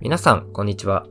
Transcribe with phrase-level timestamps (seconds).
[0.00, 1.08] 皆さん、こんにちは。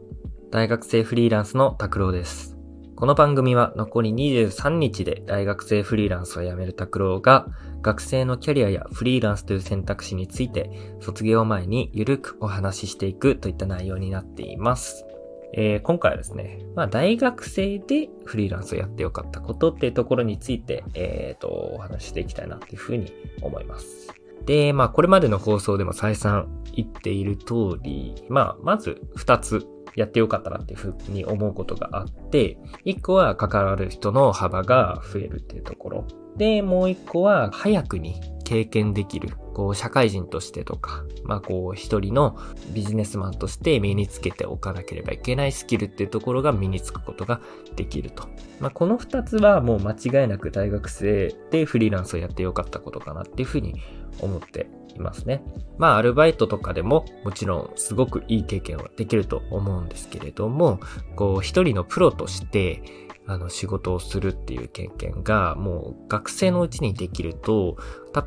[0.50, 2.58] 大学生フリーランスの拓郎です。
[2.96, 7.48] この番組は残り23日で大学生フリーランスを辞める拓郎が
[7.82, 10.70] 学生のキャリアやフリーランスという選択肢について
[11.02, 15.06] 卒業前にゆるくお話ししていくといった内容になっています。
[15.54, 24.08] えー、今回はですね、まあ大学生でフリーランスをやってよかったことっていうところについて、え、ー、と、お話ししていきたいなっていうふうに思います。
[24.46, 36.08] で、まあこれまでの放送でも再三言っている通り、まあまず二つやってよかったなっていうふうに思うことがあって、一個は関わる人の幅が増えるっていうところ。
[36.38, 39.30] で、もう一個は早くに経験できる。
[39.58, 42.38] こう、社会人としてとか、まあこう、一人の
[42.76, 47.42] ビジネスマンとして身につけておかなければいけないスキルっていうところが身につくことが
[47.76, 48.28] できると。
[48.60, 53.82] まあこの二つはもう間違いなく大学生でフリーランスをやってよかったことかなっていうふうに
[54.22, 55.44] 思っていますね。
[55.80, 60.80] まあアルバイトとかでももちろんすごくいい経験はできると思うんですけれども、
[61.16, 62.84] こう一人のプロとして
[63.28, 67.78] あの、仕事をするっていう経験が、もう学生のうちにできると、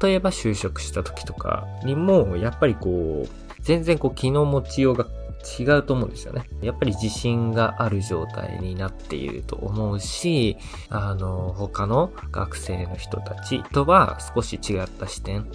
[0.03, 3.29] 例えば就職した時とかにも、やっぱりこう、
[3.63, 5.07] 全然こう、気の持ちようが
[5.59, 6.45] 違うと思うんですよね。
[6.61, 10.57] やっぱり自信がある状態になっていると思うし、
[10.89, 15.51] あの、他の学生の人たちとは少し違った視点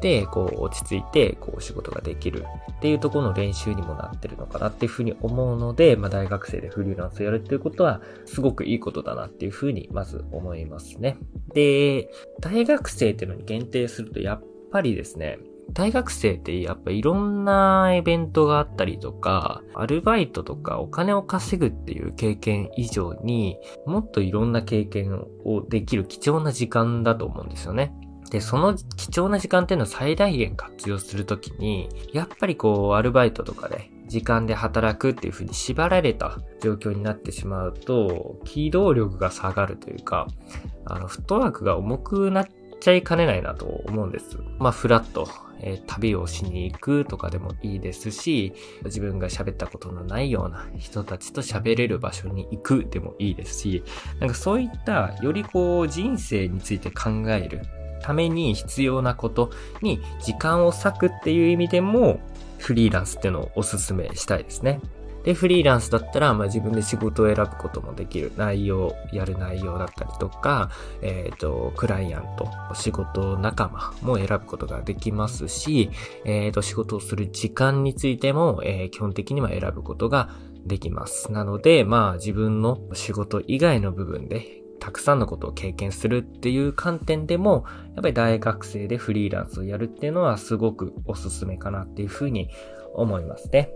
[0.00, 11.16] で、こう、落ち着いて、こう、仕事ができるっていうところの練習にもなってるのかなっていうふうに思うので、まあ、大学生でフリーランスをやるっていうことは、すごくいいことだなっていうふうに、まず思いますね。
[11.54, 15.38] で、大学生っていうのに限定すると、やっぱりですね、
[15.72, 27.94] 大学生ってやっぱいろんなイベントがあったりとか、アルバイトとかお金を稼ぐっていう経験以上にもっといろんな経験をできる貴重な時間だと思うんですよね。
[28.30, 40.26] で、その貴重な時間っていうのを最大限活用するときに、やっぱりこう、アルバイトとかで、時間で働くっていう風に縛られた状況になってしまうと、機動力が下がるというか、
[40.84, 42.46] あの、フットワークが重くなっ
[42.80, 44.38] ちゃいかねないなと思うんです。
[44.58, 45.28] まあ、フラット
[45.60, 48.52] えー、旅をしに行くとかでもいいですし、
[48.84, 53.82] 自分が喋ったことのないような人たちと喋れる場所に行くでもいいですし、
[54.20, 57.62] なんかそういったよりこう人生について考える
[58.02, 59.50] ために必要なこと
[59.82, 62.20] に時間を割くっていう意味でも
[62.58, 64.80] フリーランスっていうのをおすすめしたいですね。
[65.26, 70.70] で、フリーランスだったら、まあ、自分で仕事を選ぶこともできる内容、やる内容だったりとか、
[71.02, 75.90] えっ、ー、と、クライアント、仕事仲間も選ぶことができますし、
[76.24, 80.30] えっ、ー、と、仕事をする時間についても、えー、基本的には選ぶことが
[80.64, 81.32] できます。
[81.32, 87.64] なので、まあ、自分の仕事以外の部分で、たくさんのことを経験するっていう観点でも、
[87.96, 92.50] やっぱり大学生でフリーランスをやるっていうのはすごくおすすめかなっていうふうに
[92.94, 93.72] 思いますね。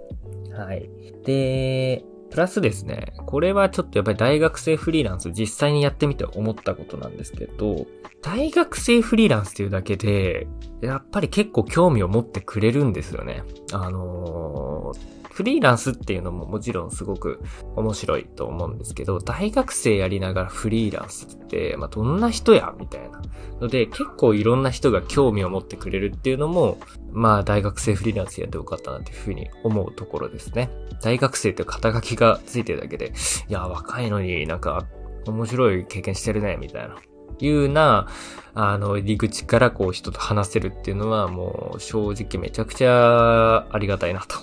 [0.53, 0.89] はい。
[1.25, 7.87] で、プラスですね、これはちょっとやっぱり大学生フリーランス実際にやってみて思ったことなんですけど、
[8.23, 10.47] 大学生フリーランスっていうだけで、
[10.81, 13.43] やっぱり結構興味を持ってくれるんですよね。
[13.73, 17.41] あのーフリーランスっていうのももちろんすごく
[17.75, 23.23] 面白いと思うんですけど、大学生やりながらフリーランスって、まあ、どんな人やみたいな。
[23.61, 26.79] ので、結構いろんな人が興味を持ってくれるっていうのも、
[27.13, 30.69] まあ、大学生フリーランスやってよかったなっていうふうに思うところですね。
[31.01, 33.13] 大学生って肩書きがついてるだけで、
[33.49, 34.87] いや、若いのになんか、
[35.27, 36.95] 面白い経験してるね、みたいな。
[37.43, 38.07] いうな、
[38.53, 44.37] あの、入り口からこう人と話せるっていうのはもう正直めちゃくちゃありがたいなと、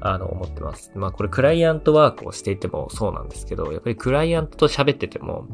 [0.00, 0.92] あの、思ってます。
[0.94, 5.46] まあこれクライアントワークをしていてもそうなんですけど、やっぱりクライアントと喋ってても、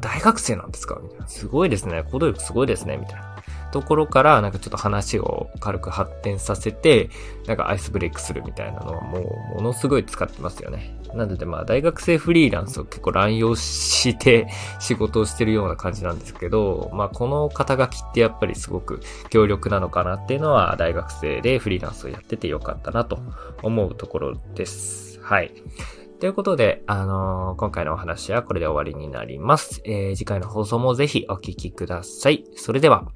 [0.00, 1.00] 大学生なんですか？
[1.02, 1.26] みたいな。
[1.26, 2.04] すごいですね。
[2.12, 2.96] 行動力すごいですね。
[2.96, 3.35] みたいな。
[3.72, 7.10] ところから、なんかちょっと話を軽く発展させて、
[7.46, 9.18] なんかアイスブレイクするみたいなのはも
[9.52, 10.96] う、ものすごい使ってますよね。
[11.14, 14.48] なのでまあ、大学生フリーランスを結構乱用して
[14.80, 23.18] 仕事をしてるような感じなんですけど、まあ、この肩書きってやっぱりすごく強力なのかなっていうのは、大学生でフリーランスをやっててよかったなと
[23.62, 25.20] 思うところです。
[25.22, 25.52] はい。
[26.20, 29.82] ということで、あのー、今回のお話はこれで終わりになります。
[29.84, 32.44] えー、次回の放送もぜひお聞きください。
[32.56, 33.06] それでは。